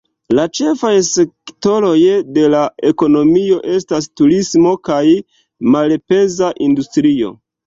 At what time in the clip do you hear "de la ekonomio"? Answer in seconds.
2.37-3.59